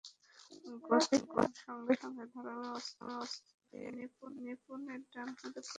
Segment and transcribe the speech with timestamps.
[0.83, 3.05] গতি কমার সঙ্গে সঙ্গে ধারালো অস্ত্র
[3.73, 5.67] দিয়ে নিপুণের ডান হাতে কোপ দেয়।